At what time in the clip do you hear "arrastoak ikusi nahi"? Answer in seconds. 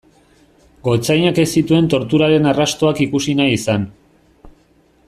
2.53-3.55